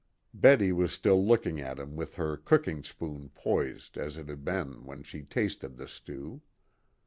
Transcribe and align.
Betty 0.33 0.71
was 0.71 0.91
still 0.91 1.23
looking 1.23 1.61
at 1.61 1.77
him 1.77 1.95
with 1.95 2.15
her 2.15 2.35
cooking 2.35 2.81
spoon 2.83 3.29
poised 3.35 3.99
as 3.99 4.17
it 4.17 4.29
had 4.29 4.43
been 4.43 4.83
when 4.83 5.03
she 5.03 5.21
tasted 5.21 5.77
the 5.77 5.87
stew. 5.87 6.41